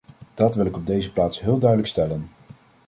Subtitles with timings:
[0.33, 2.29] Dat wil ik op deze plaats heel duidelijk stellen!